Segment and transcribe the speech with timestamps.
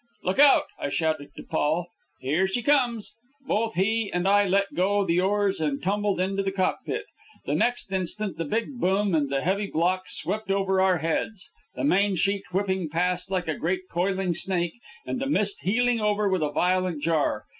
[0.23, 1.85] "Look out!" I shouted to Paul.
[2.21, 3.13] "Here she comes!"
[3.45, 7.05] Both he and I let go the oars and tumbled into the cockpit.
[7.45, 11.83] The next instant the big boom and the heavy blocks swept over our heads, the
[11.83, 14.73] main sheet whipping past like a great coiling snake
[15.05, 17.45] and the Mist heeling over with a violent jar.